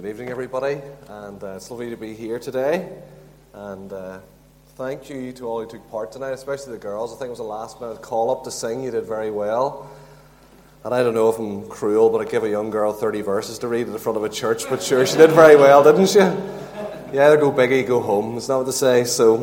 [0.00, 2.88] Good evening, everybody, and uh, it's lovely to be here today.
[3.52, 4.20] And uh,
[4.76, 7.12] thank you to all who took part tonight, especially the girls.
[7.12, 8.82] I think it was a last minute call up to sing.
[8.82, 9.90] You did very well.
[10.84, 13.58] And I don't know if I'm cruel, but I give a young girl 30 verses
[13.58, 16.06] to read in the front of a church, but sure, she did very well, didn't
[16.06, 16.20] she?
[16.20, 19.04] Yeah, either go biggie, go home, is not what to say.
[19.04, 19.36] So,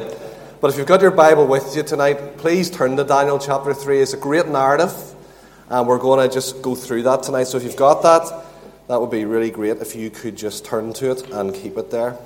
[0.59, 4.01] but if you've got your Bible with you tonight, please turn to Daniel chapter 3.
[4.01, 4.91] It's a great narrative,
[5.69, 7.43] and we're going to just go through that tonight.
[7.43, 8.46] So if you've got that,
[8.87, 11.91] that would be really great if you could just turn to it and keep it
[11.91, 12.17] there.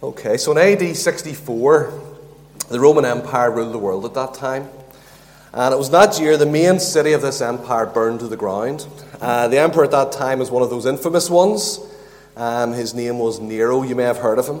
[0.00, 1.92] Okay, so in AD 64,
[2.68, 4.68] the Roman Empire ruled the world at that time.
[5.52, 8.86] And it was that year the main city of this empire burned to the ground.
[9.20, 11.80] Uh, the emperor at that time was one of those infamous ones.
[12.38, 13.82] Um, his name was Nero.
[13.82, 14.60] You may have heard of him.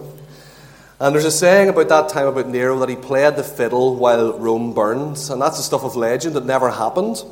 [0.98, 4.36] And there's a saying about that time about Nero that he played the fiddle while
[4.36, 5.16] Rome burned.
[5.30, 7.22] And that's the stuff of legend that never happened.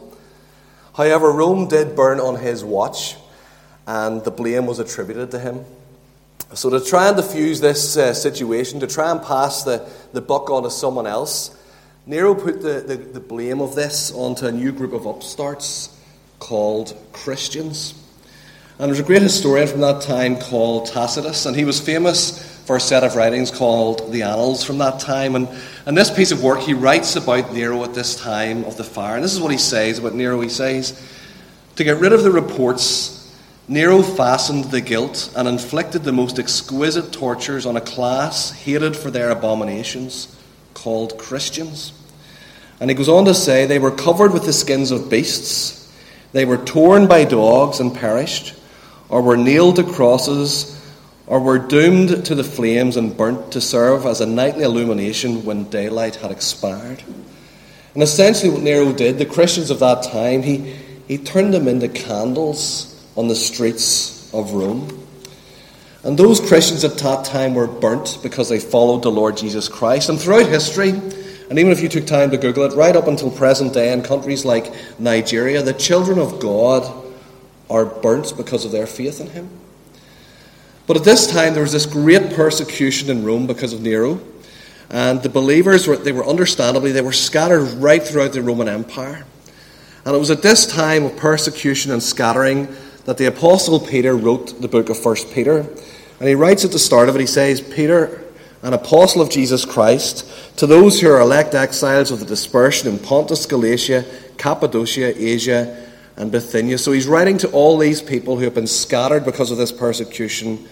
[0.96, 3.16] However, Rome did burn on his watch,
[3.88, 5.64] and the blame was attributed to him.
[6.54, 10.48] So, to try and diffuse this uh, situation, to try and pass the, the buck
[10.48, 11.60] on to someone else,
[12.06, 15.92] Nero put the, the, the blame of this onto a new group of upstarts
[16.38, 18.00] called Christians.
[18.78, 22.76] And there's a great historian from that time called Tacitus, and he was famous for
[22.76, 25.34] a set of writings called the Annals from that time.
[25.34, 25.48] And,
[25.86, 29.14] and this piece of work, he writes about Nero at this time of the fire.
[29.14, 30.42] And this is what he says about Nero.
[30.42, 31.00] He says,
[31.76, 33.34] To get rid of the reports,
[33.66, 39.10] Nero fastened the guilt and inflicted the most exquisite tortures on a class hated for
[39.10, 40.36] their abominations
[40.74, 41.94] called Christians.
[42.78, 45.90] And he goes on to say, They were covered with the skins of beasts,
[46.32, 48.52] they were torn by dogs and perished
[49.08, 50.72] or were nailed to crosses,
[51.26, 55.64] or were doomed to the flames and burnt to serve as a nightly illumination when
[55.64, 57.02] daylight had expired.
[57.94, 60.74] And essentially, what Nero did, the Christians of that time, he,
[61.08, 65.02] he turned them into candles on the streets of Rome.
[66.04, 70.08] And those Christians at that time were burnt because they followed the Lord Jesus Christ.
[70.08, 73.30] And throughout history, and even if you took time to Google it, right up until
[73.30, 77.05] present day in countries like Nigeria, the children of God
[77.68, 79.50] are burnt because of their faith in him.
[80.86, 84.20] But at this time, there was this great persecution in Rome because of Nero.
[84.88, 89.24] And the believers, were, they were understandably, they were scattered right throughout the Roman Empire.
[90.04, 92.68] And it was at this time of persecution and scattering
[93.04, 95.58] that the Apostle Peter wrote the book of 1 Peter.
[96.20, 98.22] And he writes at the start of it, he says, Peter,
[98.62, 102.98] an apostle of Jesus Christ, to those who are elect exiles of the dispersion in
[102.98, 104.04] Pontus, Galatia,
[104.38, 105.85] Cappadocia, Asia,
[106.16, 106.78] and Bithynia.
[106.78, 110.66] So he's writing to all these people who have been scattered because of this persecution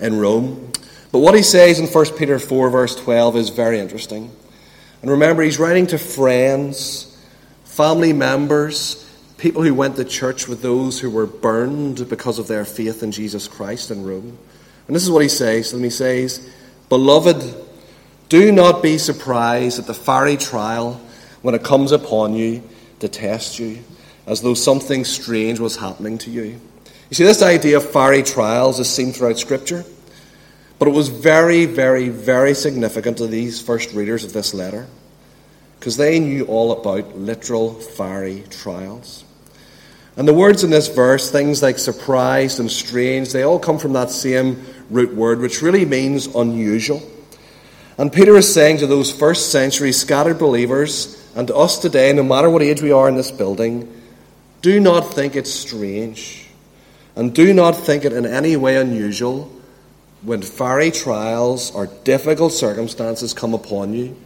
[0.00, 0.72] in Rome.
[1.12, 4.30] But what he says in 1 Peter 4, verse 12, is very interesting.
[5.00, 7.16] And remember, he's writing to friends,
[7.64, 9.08] family members,
[9.38, 13.12] people who went to church with those who were burned because of their faith in
[13.12, 14.36] Jesus Christ in Rome.
[14.88, 15.72] And this is what he says.
[15.72, 16.52] And he says,
[16.88, 17.54] Beloved,
[18.28, 21.00] do not be surprised at the fiery trial
[21.42, 22.62] when it comes upon you
[22.98, 23.78] to test you
[24.28, 26.60] as though something strange was happening to you.
[27.08, 29.84] You see, this idea of fiery trials is seen throughout Scripture,
[30.78, 34.86] but it was very, very, very significant to these first readers of this letter
[35.78, 39.24] because they knew all about literal fiery trials.
[40.16, 43.94] And the words in this verse, things like surprised and strange, they all come from
[43.94, 47.00] that same root word, which really means unusual.
[47.96, 52.24] And Peter is saying to those first century scattered believers, and to us today, no
[52.24, 53.94] matter what age we are in this building,
[54.62, 56.46] do not think it strange,
[57.16, 59.50] and do not think it in any way unusual
[60.22, 64.16] when fiery trials or difficult circumstances come upon you.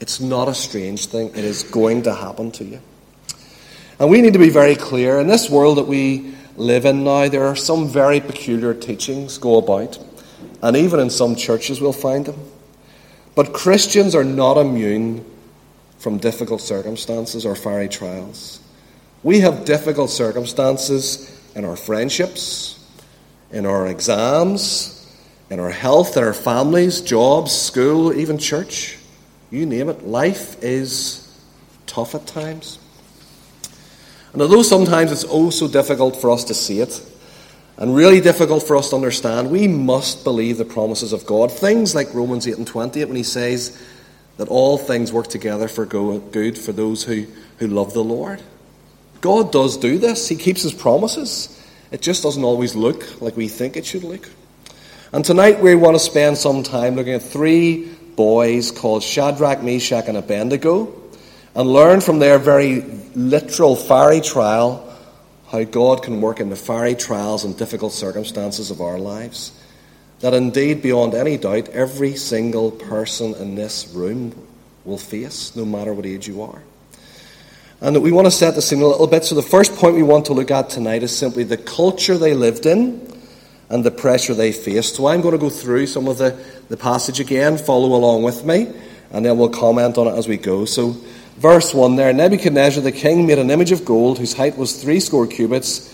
[0.00, 2.80] It's not a strange thing, it is going to happen to you.
[3.98, 7.28] And we need to be very clear in this world that we live in now,
[7.28, 9.98] there are some very peculiar teachings go about,
[10.62, 12.40] and even in some churches we'll find them.
[13.34, 15.24] But Christians are not immune
[15.98, 18.59] from difficult circumstances or fiery trials.
[19.22, 22.82] We have difficult circumstances in our friendships,
[23.52, 24.96] in our exams,
[25.50, 28.96] in our health, in our families, jobs, school, even church.
[29.50, 30.06] You name it.
[30.06, 31.26] Life is
[31.86, 32.78] tough at times.
[34.32, 37.04] And although sometimes it's oh so difficult for us to see it,
[37.76, 41.50] and really difficult for us to understand, we must believe the promises of God.
[41.50, 43.80] Things like Romans 8 and 28, when he says
[44.36, 47.26] that all things work together for good for those who,
[47.58, 48.42] who love the Lord.
[49.20, 51.56] God does do this, He keeps His promises.
[51.90, 54.28] It just doesn't always look like we think it should look.
[55.12, 60.06] And tonight we want to spend some time looking at three boys called Shadrach, Meshach,
[60.06, 60.94] and Abednego
[61.54, 62.82] and learn from their very
[63.14, 64.86] literal fiery trial
[65.50, 69.50] how God can work in the fiery trials and difficult circumstances of our lives.
[70.20, 74.46] That indeed, beyond any doubt, every single person in this room
[74.84, 76.62] will face, no matter what age you are.
[77.82, 79.24] And we want to set the scene a little bit.
[79.24, 82.34] So, the first point we want to look at tonight is simply the culture they
[82.34, 83.10] lived in
[83.70, 84.96] and the pressure they faced.
[84.96, 86.38] So, I'm going to go through some of the,
[86.68, 88.70] the passage again, follow along with me,
[89.12, 90.66] and then we'll comment on it as we go.
[90.66, 90.94] So,
[91.38, 95.00] verse 1 there Nebuchadnezzar the king made an image of gold whose height was three
[95.00, 95.90] score cubits,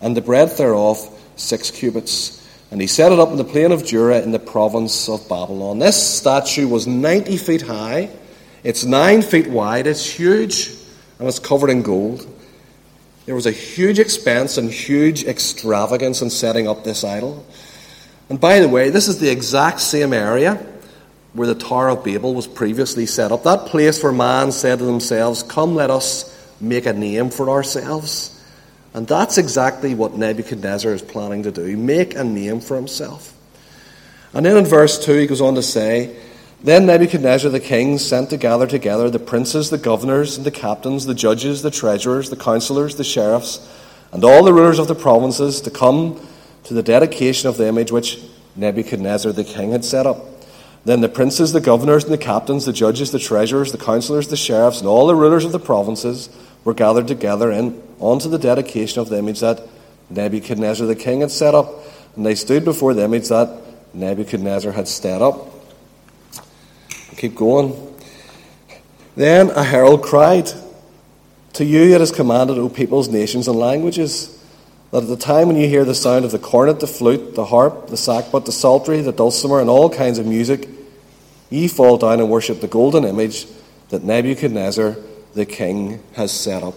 [0.00, 0.98] and the breadth thereof
[1.36, 2.34] six cubits.
[2.72, 5.78] And he set it up in the plain of Dura in the province of Babylon.
[5.78, 8.10] This statue was 90 feet high,
[8.64, 10.77] it's 9 feet wide, it's huge
[11.18, 12.26] and it's covered in gold.
[13.26, 17.44] There was a huge expense and huge extravagance in setting up this idol.
[18.30, 20.54] And by the way, this is the exact same area
[21.34, 23.44] where the Tower of Babel was previously set up.
[23.44, 28.34] That place where man said to themselves, Come, let us make a name for ourselves.
[28.94, 33.34] And that's exactly what Nebuchadnezzar is planning to do make a name for himself.
[34.32, 36.16] And then in verse 2, he goes on to say,
[36.62, 41.06] then Nebuchadnezzar the king sent to gather together the princes, the governors, and the captains,
[41.06, 43.66] the judges, the treasurers, the counselors, the sheriffs,
[44.12, 46.20] and all the rulers of the provinces to come
[46.64, 48.20] to the dedication of the image which
[48.56, 50.18] Nebuchadnezzar the king had set up.
[50.84, 54.36] Then the princes, the governors, and the captains, the judges, the treasurers, the counselors, the
[54.36, 56.28] sheriffs, and all the rulers of the provinces
[56.64, 59.62] were gathered together in onto the dedication of the image that
[60.10, 61.70] Nebuchadnezzar the king had set up.
[62.16, 63.60] And they stood before the image that
[63.94, 65.57] Nebuchadnezzar had set up.
[67.18, 67.74] Keep going.
[69.16, 70.52] Then a herald cried,
[71.54, 74.40] To you it is commanded, O peoples, nations, and languages,
[74.92, 77.46] that at the time when you hear the sound of the cornet, the flute, the
[77.46, 80.68] harp, the sackbut, the psaltery, the dulcimer, and all kinds of music,
[81.50, 83.46] ye fall down and worship the golden image
[83.88, 84.96] that Nebuchadnezzar
[85.34, 86.76] the king has set up.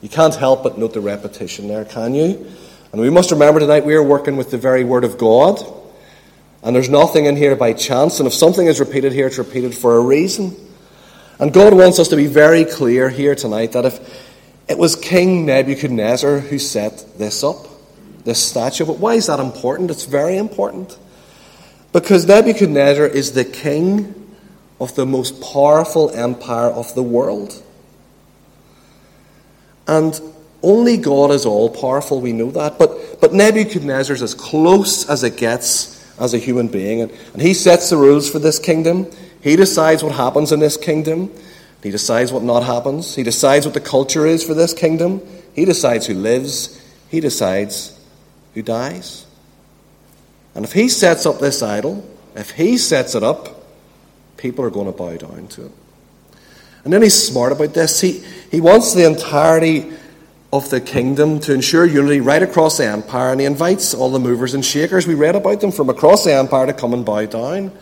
[0.00, 2.46] You can't help but note the repetition there, can you?
[2.92, 5.60] And we must remember tonight we are working with the very Word of God.
[6.62, 8.20] And there's nothing in here by chance.
[8.20, 10.56] And if something is repeated here, it's repeated for a reason.
[11.38, 14.28] And God wants us to be very clear here tonight that if
[14.68, 17.66] it was King Nebuchadnezzar who set this up,
[18.24, 19.90] this statue, but why is that important?
[19.90, 20.98] It's very important.
[21.92, 24.36] Because Nebuchadnezzar is the king
[24.78, 27.62] of the most powerful empire of the world.
[29.88, 30.20] And
[30.62, 32.78] only God is all powerful, we know that.
[32.78, 37.00] But, but Nebuchadnezzar is as close as it gets as a human being.
[37.00, 39.10] And, and he sets the rules for this kingdom.
[39.42, 41.32] He decides what happens in this kingdom.
[41.82, 43.14] He decides what not happens.
[43.14, 45.22] He decides what the culture is for this kingdom.
[45.54, 46.78] He decides who lives.
[47.08, 47.98] He decides
[48.54, 49.26] who dies.
[50.54, 53.64] And if he sets up this idol, if he sets it up,
[54.36, 55.72] people are going to bow down to it.
[56.84, 58.00] And then he's smart about this.
[58.00, 59.92] He, he wants the entirety
[60.52, 64.18] of the kingdom to ensure unity right across the empire, and he invites all the
[64.18, 65.06] movers and shakers.
[65.06, 67.72] We read about them from across the empire to come and bow down.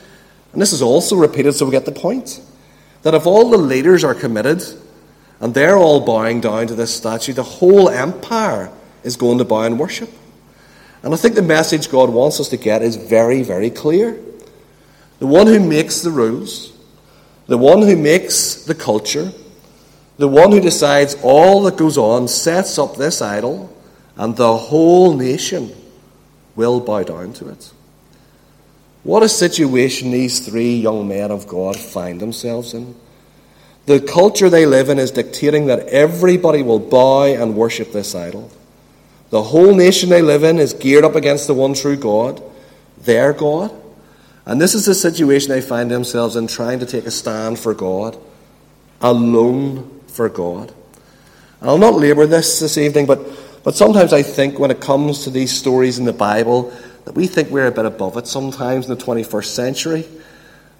[0.52, 2.40] And this is also repeated so we get the point
[3.02, 4.62] that if all the leaders are committed
[5.40, 8.70] and they're all bowing down to this statue, the whole empire
[9.02, 10.10] is going to bow and worship.
[11.02, 14.18] And I think the message God wants us to get is very, very clear.
[15.20, 16.72] The one who makes the rules,
[17.46, 19.32] the one who makes the culture,
[20.18, 23.74] the one who decides all that goes on sets up this idol,
[24.16, 25.72] and the whole nation
[26.56, 27.72] will bow down to it.
[29.04, 32.96] What a situation these three young men of God find themselves in.
[33.86, 38.50] The culture they live in is dictating that everybody will bow and worship this idol.
[39.30, 42.42] The whole nation they live in is geared up against the one true God,
[42.98, 43.72] their God.
[44.44, 47.72] And this is the situation they find themselves in, trying to take a stand for
[47.72, 48.18] God,
[49.00, 50.74] alone for God.
[51.60, 53.20] And I'll not labour this this evening, but,
[53.62, 56.72] but sometimes I think when it comes to these stories in the Bible
[57.04, 60.08] that we think we're a bit above it sometimes in the 21st century.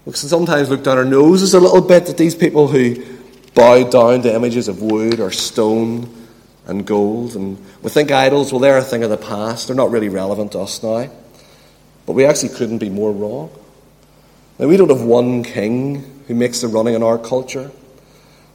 [0.04, 3.04] We sometimes look down our noses a little bit at these people who
[3.54, 6.12] bow down to images of wood or stone
[6.66, 7.37] and gold.
[7.37, 9.68] And we think idols, well, they're a thing of the past.
[9.68, 11.09] They're not really relevant to us now.
[12.07, 13.50] But we actually couldn't be more wrong.
[14.59, 17.71] Now, we don't have one king who makes the running in our culture.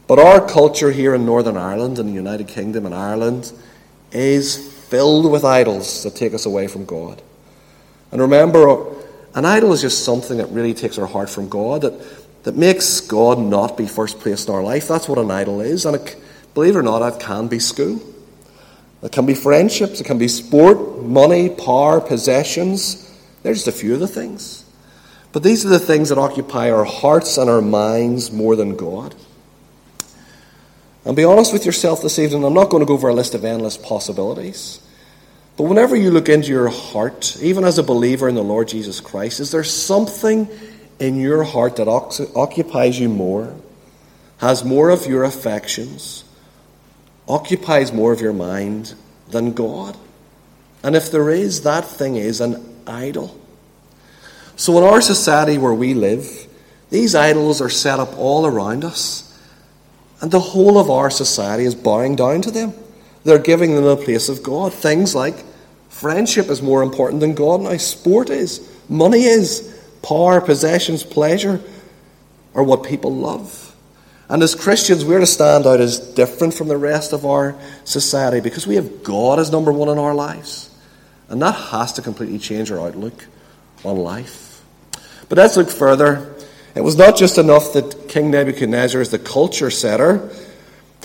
[0.08, 3.52] But our culture here in Northern Ireland, and the United Kingdom and Ireland,
[4.12, 7.22] is filled with idols that take us away from God.
[8.12, 8.86] And remember,
[9.34, 13.00] an idol is just something that really takes our heart from God, that, that makes
[13.00, 14.88] God not be first place in our life.
[14.88, 15.86] That's what an idol is.
[15.86, 16.16] And it,
[16.54, 18.00] believe it or not, it can be school.
[19.02, 20.00] It can be friendships.
[20.00, 23.10] It can be sport, money, power, possessions.
[23.42, 24.64] They're just a few of the things.
[25.32, 29.16] But these are the things that occupy our hearts and our minds more than God.
[31.06, 32.44] And be honest with yourself this evening.
[32.46, 34.82] I'm not going to go over a list of endless possibilities.
[35.58, 39.00] But whenever you look into your heart, even as a believer in the Lord Jesus
[39.00, 40.48] Christ, is there something
[41.00, 43.56] in your heart that occupies you more,
[44.38, 46.24] has more of your affections,
[47.28, 48.96] occupies more of your mind
[49.30, 49.98] than God?
[50.82, 53.40] And if there is, that thing is an idol.
[54.56, 56.48] So in our society where we live,
[56.90, 59.23] these idols are set up all around us.
[60.24, 62.74] And the whole of our society is bowing down to them.
[63.26, 64.72] They're giving them a place of God.
[64.72, 65.36] Things like
[65.90, 71.62] friendship is more important than God now, sport is, money is, power, possessions, pleasure
[72.56, 73.76] are what people love.
[74.30, 78.40] And as Christians, we're to stand out as different from the rest of our society
[78.40, 80.74] because we have God as number one in our lives.
[81.28, 83.26] And that has to completely change our outlook
[83.84, 84.64] on life.
[85.28, 86.33] But let's look further.
[86.76, 90.30] It was not just enough that King Nebuchadnezzar is the culture setter,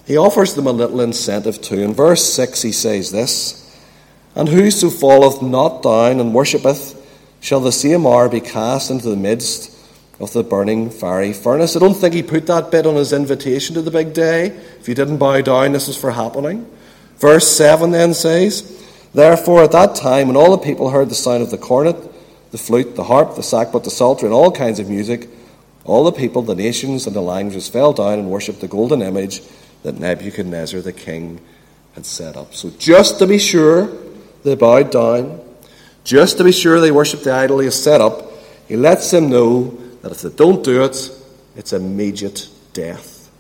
[0.07, 1.81] he offers them a little incentive too.
[1.81, 3.79] In verse 6, he says this
[4.35, 6.95] And whoso falleth not down and worshippeth,
[7.41, 9.75] shall the same hour be cast into the midst
[10.19, 11.77] of the burning fiery furnace.
[11.77, 14.47] I don't think he put that bit on his invitation to the big day.
[14.81, 16.69] If you didn't bow down, this was for happening.
[17.19, 18.75] Verse 7 then says,
[19.13, 21.97] Therefore, at that time, when all the people heard the sound of the cornet,
[22.51, 25.29] the flute, the harp, the sackbut, the psaltery, and all kinds of music,
[25.89, 29.41] all the people, the nations, and the languages fell down and worshipped the golden image
[29.83, 31.41] that Nebuchadnezzar the king
[31.95, 32.55] had set up.
[32.55, 33.91] So, just to be sure,
[34.45, 35.41] they bowed down.
[36.05, 38.31] Just to be sure they worshipped the idol he has set up,
[38.67, 39.69] he lets them know
[40.03, 41.11] that if they don't do it,
[41.57, 43.31] it's immediate death.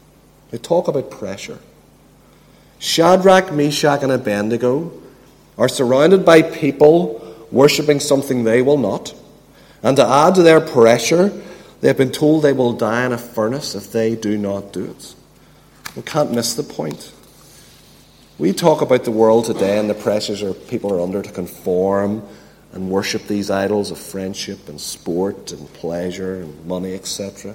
[0.50, 1.58] They talk about pressure.
[2.78, 4.92] Shadrach, Meshach, and Abednego
[5.58, 9.14] are surrounded by people worshipping something they will not.
[9.82, 11.30] And to add to their pressure,
[11.80, 14.84] they have been told they will die in a furnace if they do not do
[14.84, 15.14] it.
[15.96, 17.12] We can't miss the point.
[18.38, 22.22] We talk about the world today and the pressures are, people are under to conform
[22.72, 27.54] and worship these idols of friendship and sport and pleasure and money, etc.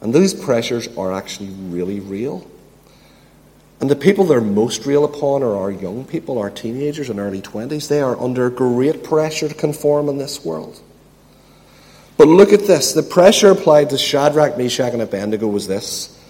[0.00, 2.48] And these pressures are actually really real.
[3.80, 7.40] And the people they're most real upon are our young people, our teenagers and early
[7.40, 7.88] 20s.
[7.88, 10.80] They are under great pressure to conform in this world.
[12.20, 12.92] But look at this.
[12.92, 16.20] The pressure applied to Shadrach, Meshach, and Abednego was this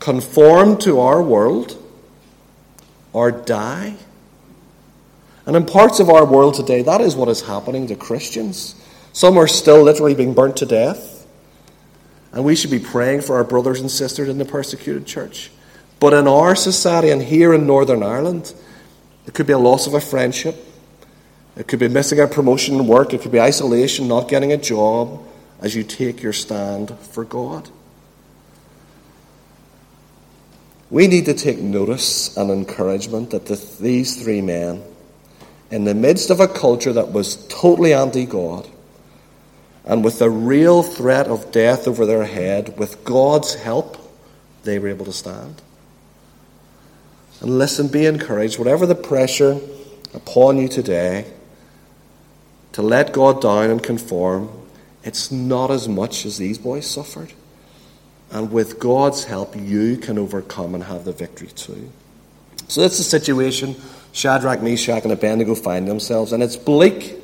[0.00, 1.80] conform to our world
[3.12, 3.94] or die.
[5.46, 8.74] And in parts of our world today, that is what is happening to Christians.
[9.12, 11.24] Some are still literally being burnt to death.
[12.32, 15.52] And we should be praying for our brothers and sisters in the persecuted church.
[16.00, 18.52] But in our society and here in Northern Ireland,
[19.24, 20.56] it could be a loss of a friendship.
[21.56, 23.14] It could be missing a promotion in work.
[23.14, 25.26] It could be isolation, not getting a job
[25.60, 27.68] as you take your stand for God.
[30.90, 34.82] We need to take notice and encouragement that the, these three men,
[35.70, 38.68] in the midst of a culture that was totally anti God,
[39.84, 43.96] and with the real threat of death over their head, with God's help,
[44.62, 45.62] they were able to stand.
[47.40, 48.58] And listen, be encouraged.
[48.58, 49.60] Whatever the pressure
[50.14, 51.26] upon you today
[52.72, 54.50] to let God down and conform,
[55.04, 57.32] it's not as much as these boys suffered.
[58.30, 61.90] And with God's help, you can overcome and have the victory too.
[62.68, 63.76] So that's the situation
[64.12, 66.32] Shadrach, Meshach, and Abednego find themselves.
[66.32, 67.14] And it's bleak.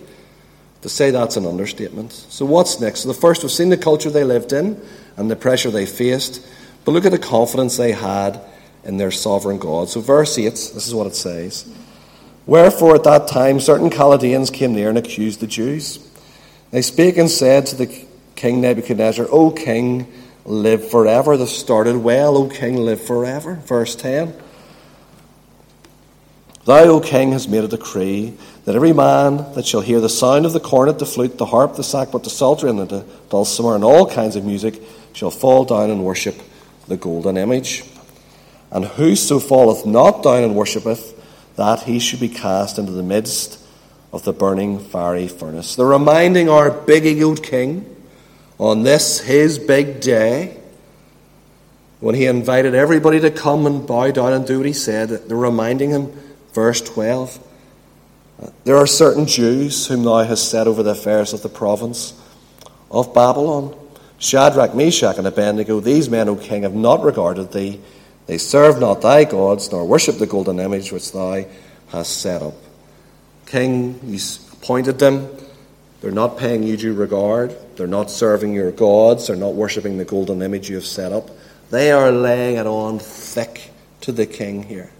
[0.82, 2.12] To say that's an understatement.
[2.12, 3.00] So, what's next?
[3.00, 4.78] So, the first, we've seen the culture they lived in
[5.16, 6.46] and the pressure they faced.
[6.84, 8.38] But look at the confidence they had
[8.84, 9.88] in their sovereign God.
[9.88, 11.66] So, verse 8, this is what it says
[12.44, 15.96] Wherefore at that time certain Chaldeans came near and accused the Jews.
[16.74, 18.04] They spake and said to the
[18.34, 20.12] king Nebuchadnezzar, O king,
[20.44, 21.36] live forever.
[21.36, 23.54] They started well, O king, live forever.
[23.64, 24.34] Verse 10
[26.64, 30.46] Thou, O king, hast made a decree that every man that shall hear the sound
[30.46, 33.84] of the cornet, the flute, the harp, the sackbut, the psaltery, and the dulcimer, and
[33.84, 36.34] all kinds of music, shall fall down and worship
[36.88, 37.84] the golden image.
[38.72, 43.63] And whoso falleth not down and worshippeth, that he should be cast into the midst
[44.14, 45.74] of the burning fiery furnace.
[45.74, 47.84] They're reminding our big egoed king
[48.58, 50.56] on this, his big day,
[51.98, 55.36] when he invited everybody to come and bow down and do what he said, they're
[55.36, 56.12] reminding him,
[56.52, 57.38] verse 12,
[58.40, 62.14] uh, there are certain Jews whom thou hast set over the affairs of the province
[62.90, 63.76] of Babylon.
[64.18, 67.80] Shadrach, Meshach, and Abednego, these men, O king, have not regarded thee
[68.26, 71.44] they serve not thy gods, nor worship the golden image which thou
[71.88, 72.54] hast set up.
[73.46, 75.28] King, He's appointed them.
[76.00, 77.56] They're not paying you due regard.
[77.76, 79.26] They're not serving your gods.
[79.26, 81.30] They're not worshipping the golden image you have set up.
[81.70, 83.70] They are laying it on thick
[84.02, 84.90] to the king here.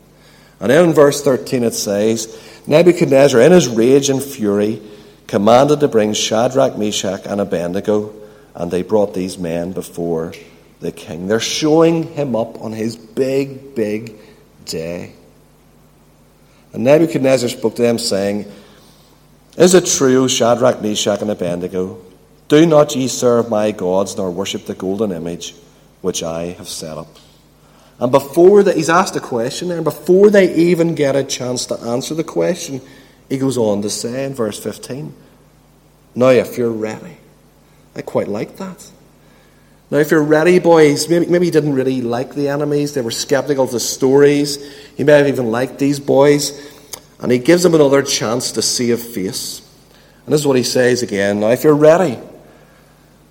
[0.61, 4.81] And in verse 13 it says, Nebuchadnezzar, in his rage and fury,
[5.27, 8.15] commanded to bring Shadrach, Meshach, and Abednego,
[8.55, 10.33] and they brought these men before
[10.81, 11.27] the king.
[11.27, 14.17] They're showing him up on his big, big
[14.65, 15.13] day.
[16.75, 18.52] And Nebuchadnezzar spoke to them, saying,
[19.57, 22.00] is it true, Shadrach, Meshach, and Abednego?
[22.49, 25.54] Do not ye serve my gods, nor worship the golden image
[26.02, 27.07] which I have set up?
[28.00, 31.66] And before that, he's asked a question there, and before they even get a chance
[31.66, 32.81] to answer the question,
[33.28, 35.14] he goes on to say in verse 15,
[36.16, 37.19] Now, if you're ready,
[37.95, 38.90] I quite like that.
[39.95, 42.95] Now, if you're ready, boys, maybe, maybe he didn't really like the enemies.
[42.95, 44.59] They were skeptical of the stories.
[44.97, 46.61] He may have even liked these boys.
[47.21, 49.61] And he gives them another chance to see a face.
[50.27, 51.39] And this is what he says again.
[51.39, 52.19] Now, if you're ready,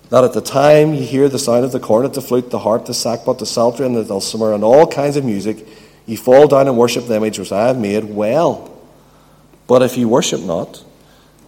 [0.08, 2.86] that at the time you hear the sound of the cornet, the flute, the harp,
[2.86, 5.68] the sackbut, the psaltery, and the dulcimer, and all kinds of music,
[6.06, 8.74] you fall down and worship the image which I have made, well.
[9.66, 10.82] But if you worship not,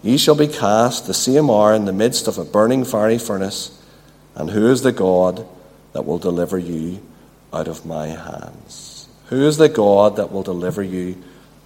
[0.02, 3.75] ye shall be cast the same hour in the midst of a burning fiery furnace.
[4.36, 5.46] And who is the God
[5.92, 7.02] that will deliver you
[7.52, 9.08] out of my hands?
[9.26, 11.16] Who is the God that will deliver you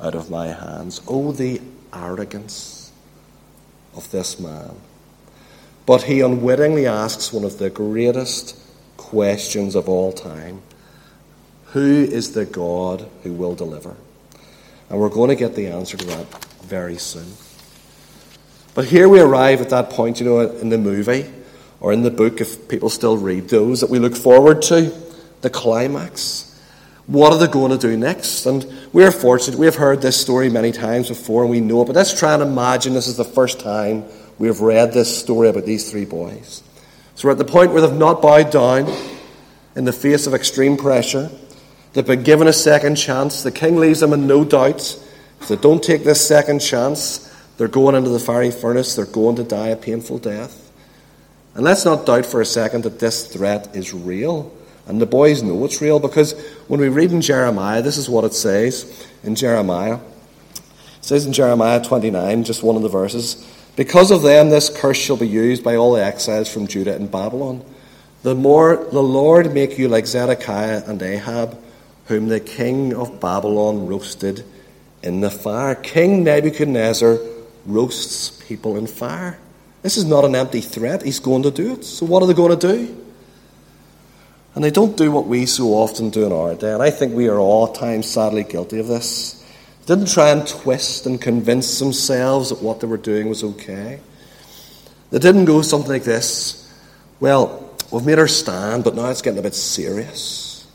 [0.00, 1.00] out of my hands.
[1.06, 1.60] Oh, the
[1.92, 2.92] arrogance
[3.94, 4.70] of this man.
[5.86, 8.56] But he unwittingly asks one of the greatest
[8.96, 10.62] questions of all time
[11.66, 13.96] Who is the God who will deliver?
[14.88, 17.32] And we're going to get the answer to that very soon.
[18.74, 21.30] But here we arrive at that point, you know, in the movie
[21.80, 24.92] or in the book, if people still read those, that we look forward to
[25.40, 26.46] the climax.
[27.06, 28.46] What are they going to do next?
[28.46, 29.58] And we're fortunate.
[29.58, 32.34] We have heard this story many times before and we know it, but let's try
[32.34, 34.04] and imagine this is the first time
[34.38, 36.62] we have read this story about these three boys.
[37.14, 38.94] So we're at the point where they've not bowed down
[39.74, 41.30] in the face of extreme pressure.
[41.92, 43.42] They've been given a second chance.
[43.42, 44.80] The king leaves them in no doubt.
[45.40, 47.26] If they don't take this second chance,
[47.56, 48.94] they're going into the fiery furnace.
[48.94, 50.69] They're going to die a painful death.
[51.54, 54.52] And let's not doubt for a second that this threat is real.
[54.86, 56.32] And the boys know it's real because
[56.68, 59.98] when we read in Jeremiah, this is what it says in Jeremiah.
[60.54, 64.98] It says in Jeremiah 29, just one of the verses, Because of them this curse
[64.98, 67.64] shall be used by all the exiles from Judah and Babylon.
[68.22, 71.58] The more the Lord make you like Zedekiah and Ahab,
[72.06, 74.44] whom the king of Babylon roasted
[75.02, 75.74] in the fire.
[75.74, 77.18] King Nebuchadnezzar
[77.64, 79.38] roasts people in fire.
[79.82, 81.02] This is not an empty threat.
[81.02, 81.84] He's going to do it.
[81.84, 82.96] So what are they going to do?
[84.54, 86.72] And they don't do what we so often do in our day.
[86.72, 89.44] And I think we are all times sadly guilty of this.
[89.86, 94.00] They didn't try and twist and convince themselves that what they were doing was okay.
[95.10, 96.68] They didn't go something like this
[97.18, 100.66] Well, we've made our stand, but now it's getting a bit serious.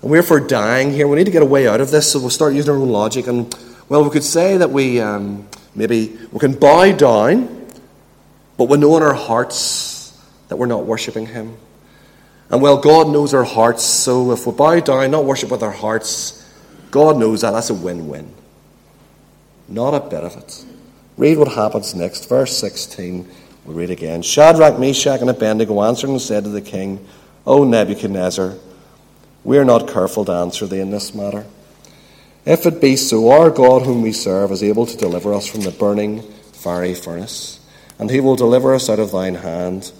[0.00, 1.08] And we're for dying here.
[1.08, 2.88] We need to get a way out of this, so we'll start using our own
[2.88, 3.26] logic.
[3.26, 3.52] And,
[3.88, 7.57] well, we could say that we um, maybe we can bow down,
[8.58, 10.18] but we know in our hearts
[10.48, 11.56] that we're not worshipping Him.
[12.50, 15.72] And well, God knows our hearts, so if we bow down, not worship with our
[15.72, 16.46] hearts,
[16.90, 17.52] God knows that.
[17.52, 18.34] That's a win win.
[19.68, 20.64] Not a bit of it.
[21.16, 22.28] Read what happens next.
[22.28, 23.28] Verse 16.
[23.64, 24.22] We'll read again.
[24.22, 27.06] Shadrach, Meshach, and Abednego answered and said to the king,
[27.46, 28.54] O Nebuchadnezzar,
[29.44, 31.44] we are not careful to answer thee in this matter.
[32.46, 35.60] If it be so, our God whom we serve is able to deliver us from
[35.60, 37.57] the burning fiery furnace,
[37.98, 39.92] and he will deliver us out of thine hand,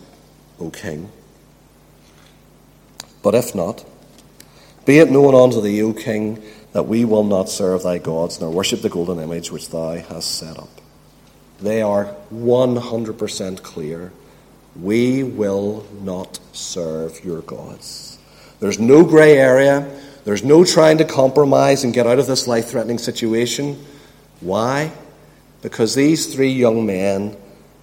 [0.61, 1.11] O king.
[3.23, 3.85] But if not,
[4.87, 8.51] be it known unto thee, O king, that we will not serve thy gods, nor
[8.51, 10.69] worship the golden image which thou hast set up.
[11.61, 14.13] They are 100% clear.
[14.81, 18.19] We will not serve your gods.
[18.61, 19.89] There's no grey area.
[20.25, 23.85] There's no trying to compromise and get out of this life threatening situation.
[24.41, 24.93] Why?
[25.63, 27.37] Because these three young men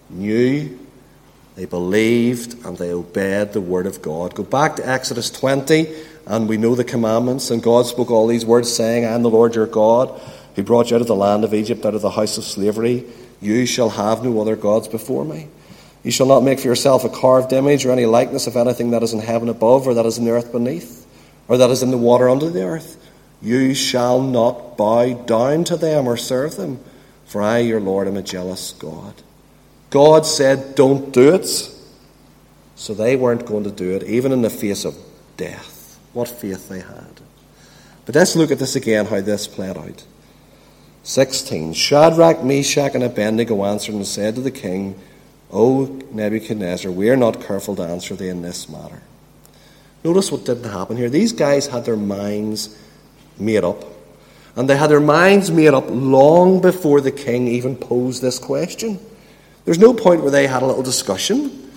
[0.09, 0.77] knew
[1.55, 4.35] they believed and they obeyed the word of God.
[4.35, 5.87] Go back to Exodus 20,
[6.27, 7.49] and we know the commandments.
[7.49, 10.19] And God spoke all these words, saying, I am the Lord your God,
[10.55, 13.05] who brought you out of the land of Egypt, out of the house of slavery.
[13.41, 15.47] You shall have no other gods before me.
[16.03, 19.01] You shall not make for yourself a carved image or any likeness of anything that
[19.01, 21.07] is in heaven above, or that is in the earth beneath,
[21.47, 23.01] or that is in the water under the earth.
[23.41, 26.79] You shall not bow down to them or serve them,
[27.25, 29.13] for I, your Lord, am a jealous God.
[29.89, 31.71] God said, don't do it.
[32.75, 34.95] So they weren't going to do it, even in the face of
[35.37, 35.99] death.
[36.13, 37.21] What faith they had.
[38.05, 40.03] But let's look at this again, how this played out.
[41.03, 41.73] 16.
[41.73, 44.99] Shadrach, Meshach, and Abednego answered and said to the king,
[45.51, 49.01] O Nebuchadnezzar, we are not careful to answer thee in this matter.
[50.03, 51.09] Notice what didn't happen here.
[51.09, 52.77] These guys had their minds
[53.39, 53.83] made up.
[54.55, 58.99] And they had their minds made up long before the king even posed this question.
[59.65, 61.71] There's no point where they had a little discussion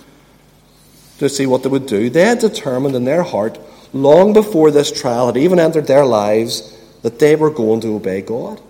[1.17, 2.09] to see what they would do.
[2.09, 3.59] They had determined in their heart,
[3.91, 8.21] long before this trial had even entered their lives, that they were going to obey
[8.21, 8.61] God.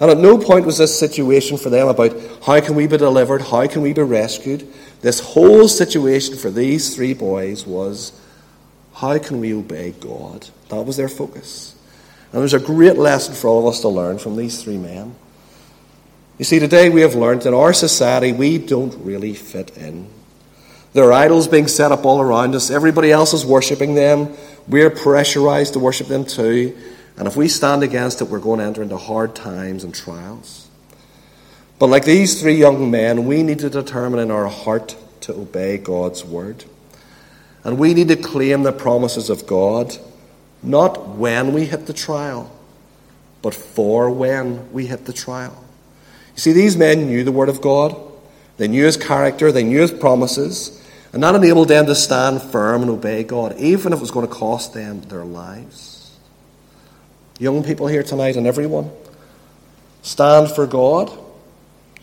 [0.00, 2.14] And at no point was this situation for them about
[2.44, 4.68] how can we be delivered, how can we be rescued.
[5.00, 8.12] This whole situation for these three boys was
[8.94, 10.48] how can we obey God?
[10.68, 11.74] That was their focus.
[12.32, 15.16] And there's a great lesson for all of us to learn from these three men.
[16.38, 20.08] You see, today we have learned in our society we don't really fit in.
[20.92, 22.70] There are idols being set up all around us.
[22.70, 24.36] Everybody else is worshipping them.
[24.68, 26.78] We're pressurized to worship them too.
[27.16, 30.68] And if we stand against it, we're going to enter into hard times and trials.
[31.80, 35.76] But like these three young men, we need to determine in our heart to obey
[35.76, 36.64] God's word.
[37.64, 39.96] And we need to claim the promises of God
[40.62, 42.56] not when we hit the trial,
[43.42, 45.64] but for when we hit the trial.
[46.38, 48.00] You see, these men knew the Word of God,
[48.58, 50.80] they knew His character, they knew His promises,
[51.12, 54.24] and that enabled them to stand firm and obey God, even if it was going
[54.24, 56.16] to cost them their lives.
[57.40, 58.88] Young people here tonight and everyone,
[60.02, 61.10] stand for God.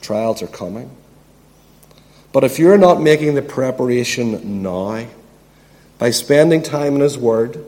[0.02, 0.92] Trials are coming.
[2.34, 5.08] But if you're not making the preparation now,
[5.98, 7.64] by spending time in His Word,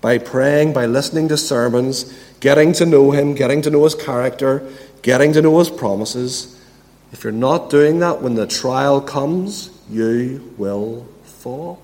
[0.00, 4.68] by praying, by listening to sermons, getting to know Him, getting to know His character,
[5.02, 6.60] getting to know His promises.
[7.12, 11.82] If you're not doing that when the trial comes, you will fall.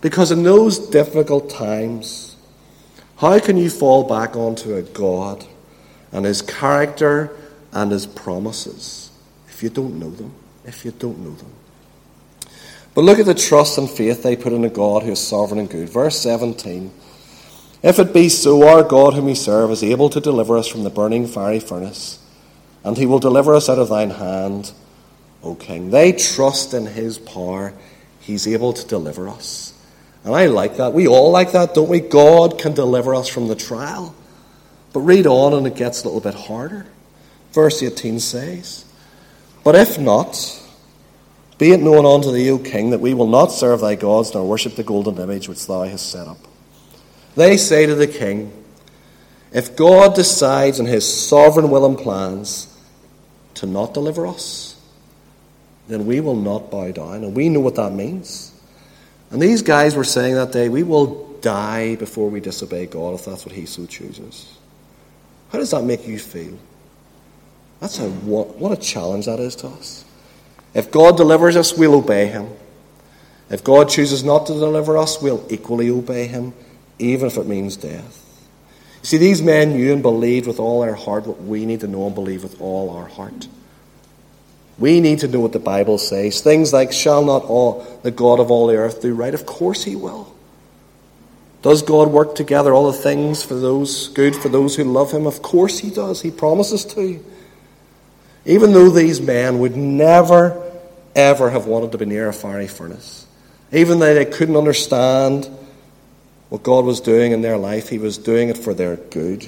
[0.00, 2.36] Because in those difficult times,
[3.16, 5.44] how can you fall back onto a God
[6.12, 7.36] and His character
[7.72, 9.10] and His promises
[9.48, 10.32] if you don't know them?
[10.64, 11.52] If you don't know them.
[12.98, 15.60] But look at the trust and faith they put in a God who is sovereign
[15.60, 15.88] and good.
[15.88, 16.90] Verse 17
[17.80, 20.82] If it be so, our God whom we serve is able to deliver us from
[20.82, 22.18] the burning fiery furnace,
[22.82, 24.72] and he will deliver us out of thine hand,
[25.44, 25.92] O King.
[25.92, 27.72] They trust in his power.
[28.18, 29.80] He's able to deliver us.
[30.24, 30.92] And I like that.
[30.92, 32.00] We all like that, don't we?
[32.00, 34.12] God can deliver us from the trial.
[34.92, 36.84] But read on and it gets a little bit harder.
[37.52, 38.84] Verse 18 says,
[39.62, 40.64] But if not,
[41.58, 44.46] be it known unto thee, O king, that we will not serve thy gods nor
[44.46, 46.38] worship the golden image which thou hast set up.
[47.34, 48.52] They say to the king,
[49.52, 52.74] If God decides in his sovereign will and plans
[53.54, 54.80] to not deliver us,
[55.88, 57.24] then we will not bow down.
[57.24, 58.52] And we know what that means.
[59.30, 63.24] And these guys were saying that day, we will die before we disobey God if
[63.24, 64.58] that's what he so chooses.
[65.50, 66.56] How does that make you feel?
[67.80, 70.04] That's a, what, what a challenge that is to us.
[70.74, 72.48] If God delivers us, we'll obey him.
[73.50, 76.52] If God chooses not to deliver us, we'll equally obey him,
[76.98, 78.24] even if it means death.
[79.02, 82.06] See, these men knew and believed with all their heart what we need to know
[82.06, 83.48] and believe with all our heart.
[84.78, 86.40] We need to know what the Bible says.
[86.40, 89.34] Things like, shall not all the God of all the earth do right?
[89.34, 90.34] Of course he will.
[91.62, 95.26] Does God work together all the things for those good for those who love him?
[95.26, 96.22] Of course he does.
[96.22, 97.24] He promises to.
[98.48, 100.72] Even though these men would never,
[101.14, 103.26] ever have wanted to be near a fiery furnace,
[103.72, 105.46] even though they couldn't understand
[106.48, 109.46] what God was doing in their life, He was doing it for their good.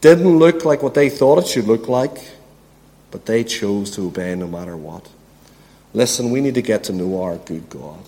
[0.00, 2.16] Didn't look like what they thought it should look like,
[3.10, 5.08] but they chose to obey no matter what.
[5.92, 7.98] Listen, we need to get to know our good God,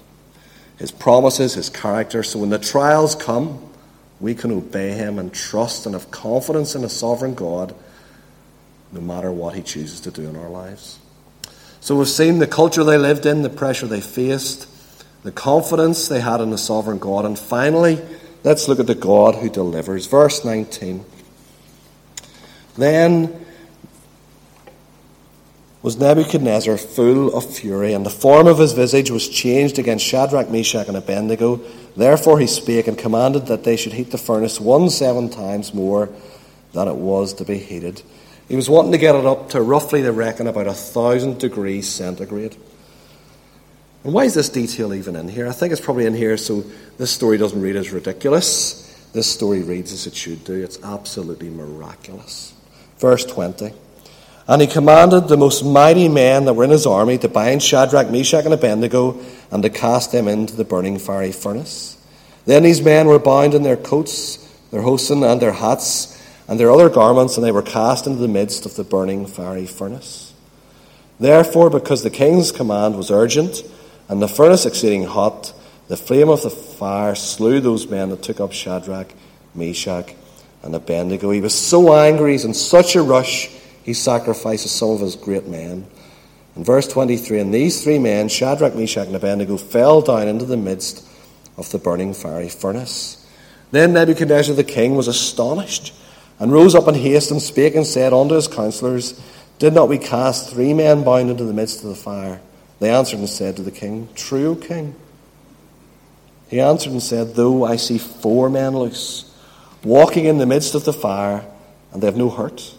[0.79, 3.61] His promises, His character, so when the trials come,
[4.21, 7.75] we can obey Him and trust and have confidence in a sovereign God
[8.95, 10.99] no matter what He chooses to do in our lives.
[11.81, 14.69] So we've seen the culture they lived in, the pressure they faced,
[15.23, 18.01] the confidence they had in the sovereign God, and finally,
[18.43, 20.07] let's look at the God who delivers.
[20.07, 21.05] Verse 19.
[22.77, 23.45] Then
[25.83, 30.51] was Nebuchadnezzar full of fury, and the form of his visage was changed against Shadrach,
[30.51, 31.61] Meshach, and Abednego.
[31.95, 36.09] Therefore he spake and commanded that they should heat the furnace one seven times more
[36.73, 38.01] than it was to be heated.
[38.49, 41.89] He was wanting to get it up to roughly, they reckon, about a thousand degrees
[41.89, 42.57] centigrade.
[44.05, 45.49] And why is this detail even in here?
[45.49, 46.63] I think it's probably in here so
[46.99, 48.83] this story doesn't read as ridiculous.
[49.15, 50.63] This story reads as it should do.
[50.63, 52.53] It's absolutely miraculous.
[52.99, 53.73] Verse 20.
[54.47, 58.11] And he commanded the most mighty men that were in his army to bind Shadrach,
[58.11, 59.19] Meshach, and Abednego
[59.51, 61.97] and to cast them into the burning fiery furnace.
[62.45, 64.37] Then these men were bound in their coats,
[64.71, 66.14] their hosen, and their hats
[66.49, 69.67] and their other garments, and they were cast into the midst of the burning fiery
[69.67, 70.33] furnace.
[71.19, 73.63] Therefore, because the king's command was urgent,
[74.09, 75.53] and the furnace exceeding hot,
[75.89, 79.13] the flame of the fire slew those men that took up Shadrach,
[79.55, 80.15] Meshach,
[80.63, 81.31] and Abednego.
[81.31, 83.49] He was so angry, he's in such a rush,
[83.83, 85.87] he sacrifices some of his great men.
[86.57, 90.57] In verse 23, and these three men, Shadrach, Meshach, and Abednego, fell down into the
[90.57, 91.07] midst
[91.57, 93.27] of the burning fiery furnace.
[93.71, 95.93] Then Nebuchadnezzar the king was astonished,
[96.39, 99.21] and rose up in haste, and spake and said unto his counselors,
[99.59, 102.41] Did not we cast three men bound into the midst of the fire?
[102.81, 104.95] They answered and said to the king, True, king.
[106.49, 109.33] He answered and said, Though I see four men loose,
[109.83, 111.45] walking in the midst of the fire,
[111.93, 112.75] and they have no hurt,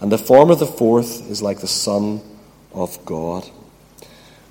[0.00, 2.20] and the form of the fourth is like the Son
[2.72, 3.48] of God.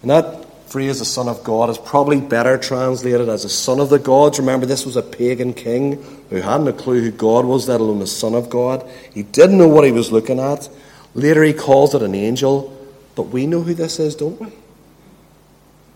[0.01, 3.89] And that phrase, the Son of God, is probably better translated as the Son of
[3.89, 4.39] the gods.
[4.39, 7.99] Remember, this was a pagan king who hadn't a clue who God was, let alone
[7.99, 8.87] the Son of God.
[9.13, 10.69] He didn't know what he was looking at.
[11.15, 12.75] Later, he calls it an angel,
[13.15, 14.47] but we know who this is, don't we?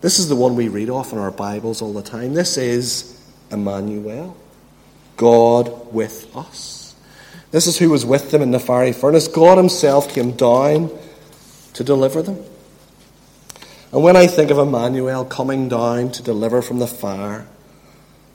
[0.00, 2.34] This is the one we read off in our Bibles all the time.
[2.34, 3.18] This is
[3.50, 4.36] Emmanuel,
[5.16, 6.94] God with us.
[7.52, 9.28] This is who was with them in the fiery furnace.
[9.28, 10.90] God Himself came down
[11.74, 12.44] to deliver them.
[13.94, 17.46] And when I think of Emmanuel coming down to deliver from the fire,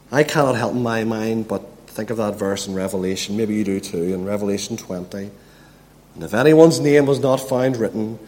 [0.10, 3.36] I cannot help in my mind but think of that verse in Revelation.
[3.36, 5.30] Maybe you do too, in Revelation 20.
[6.15, 8.19] And if anyone's name was not found written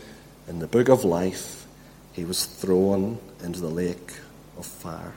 [0.50, 1.65] in the book of life,
[2.12, 4.12] he was thrown into the lake
[4.58, 5.13] of fire.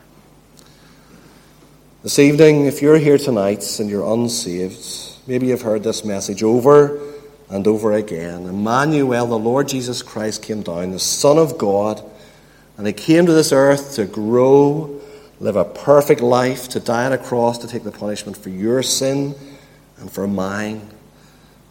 [2.04, 4.86] This evening, if you're here tonight and you're unsaved,
[5.26, 7.13] maybe you've heard this message over
[7.48, 8.46] and over again.
[8.46, 12.02] Emmanuel, the Lord Jesus Christ, came down, the Son of God,
[12.76, 15.00] and he came to this earth to grow,
[15.40, 18.82] live a perfect life, to die on a cross to take the punishment for your
[18.82, 19.34] sin
[19.98, 20.90] and for mine,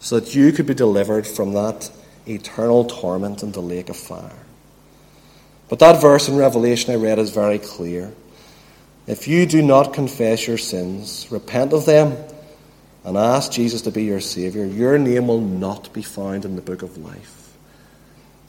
[0.00, 1.90] so that you could be delivered from that
[2.26, 4.38] eternal torment in the lake of fire.
[5.68, 8.12] But that verse in Revelation I read is very clear.
[9.06, 12.16] If you do not confess your sins, repent of them,
[13.04, 16.62] and ask Jesus to be your Saviour, your name will not be found in the
[16.62, 17.54] book of life.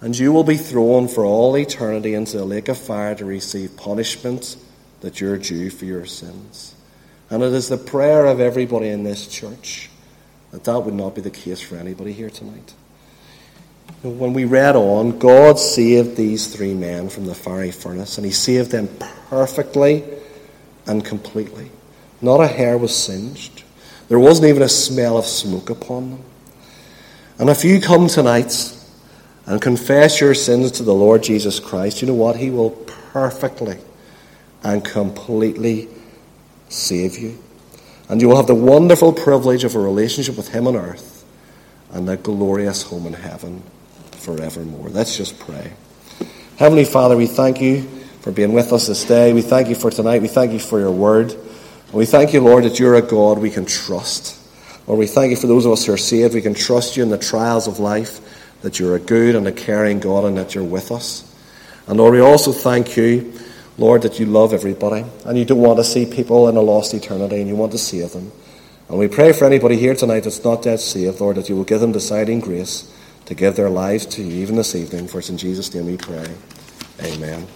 [0.02, 3.76] And you will be thrown for all eternity into the lake of fire to receive
[3.76, 4.56] punishment
[5.02, 6.76] that you're due for your sins.
[7.30, 9.90] And it is the prayer of everybody in this church
[10.52, 12.74] that that would not be the case for anybody here tonight.
[14.04, 18.32] When we read on, God saved these three men from the fiery furnace, and He
[18.32, 18.88] saved them
[19.30, 20.04] perfectly
[20.86, 21.72] and completely.
[22.22, 23.65] Not a hair was singed.
[24.08, 26.24] There wasn't even a smell of smoke upon them.
[27.40, 28.74] And if you come tonight
[29.46, 32.38] and confess your sins to the Lord Jesus Christ, you know what?
[32.38, 33.78] He will perfectly
[34.64, 35.88] and completely
[36.70, 37.38] save you.
[38.10, 41.26] And you will have the wonderful privilege of a relationship with Him on earth
[41.92, 43.64] and a glorious home in heaven
[44.12, 44.90] forevermore.
[44.90, 45.74] Let's just pray.
[46.58, 47.84] Heavenly Father, we thank you
[48.22, 49.34] for being with us this day.
[49.34, 50.22] We thank you for tonight.
[50.22, 51.36] We thank you for your word.
[51.96, 54.38] We thank you, Lord, that you're a God we can trust.
[54.86, 56.34] Lord, we thank you for those of us who are saved.
[56.34, 58.20] We can trust you in the trials of life,
[58.64, 61.24] that you're a good and a caring God and that you're with us.
[61.88, 63.32] And Lord, we also thank you,
[63.78, 66.94] Lord, that you love everybody and you don't want to see people in a lost
[66.94, 68.30] eternity and you want to save them.
[68.90, 71.64] And we pray for anybody here tonight that's not yet saved, Lord, that you will
[71.64, 72.94] give them deciding grace
[73.28, 75.08] to give their lives to you even this evening.
[75.08, 76.28] For it's in Jesus' name we pray.
[77.02, 77.48] Amen.